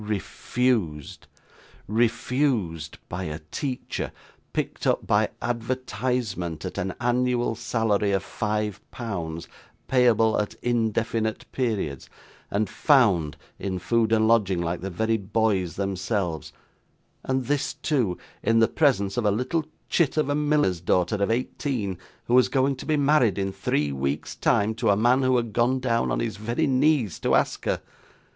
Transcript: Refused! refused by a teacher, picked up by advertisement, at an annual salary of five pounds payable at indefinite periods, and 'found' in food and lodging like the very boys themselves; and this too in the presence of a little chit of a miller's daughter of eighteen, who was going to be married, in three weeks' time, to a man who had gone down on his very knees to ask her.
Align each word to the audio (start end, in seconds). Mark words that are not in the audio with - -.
Refused! 0.03 1.27
refused 1.87 2.97
by 3.07 3.25
a 3.25 3.37
teacher, 3.51 4.11
picked 4.51 4.87
up 4.87 5.05
by 5.05 5.29
advertisement, 5.43 6.65
at 6.65 6.79
an 6.79 6.95
annual 6.99 7.53
salary 7.53 8.11
of 8.11 8.23
five 8.23 8.81
pounds 8.89 9.47
payable 9.87 10.39
at 10.41 10.55
indefinite 10.63 11.45
periods, 11.51 12.09
and 12.49 12.67
'found' 12.67 13.37
in 13.59 13.77
food 13.77 14.11
and 14.11 14.27
lodging 14.27 14.59
like 14.59 14.81
the 14.81 14.89
very 14.89 15.17
boys 15.17 15.75
themselves; 15.75 16.51
and 17.23 17.45
this 17.45 17.75
too 17.75 18.17
in 18.41 18.57
the 18.57 18.67
presence 18.67 19.17
of 19.17 19.25
a 19.25 19.29
little 19.29 19.65
chit 19.87 20.17
of 20.17 20.29
a 20.29 20.33
miller's 20.33 20.81
daughter 20.81 21.17
of 21.17 21.29
eighteen, 21.29 21.95
who 22.25 22.33
was 22.33 22.49
going 22.49 22.75
to 22.75 22.87
be 22.87 22.97
married, 22.97 23.37
in 23.37 23.51
three 23.53 23.91
weeks' 23.91 24.35
time, 24.35 24.73
to 24.73 24.89
a 24.89 24.97
man 24.97 25.21
who 25.21 25.37
had 25.37 25.53
gone 25.53 25.79
down 25.79 26.09
on 26.09 26.19
his 26.21 26.37
very 26.37 26.65
knees 26.65 27.19
to 27.19 27.35
ask 27.35 27.65
her. 27.65 27.83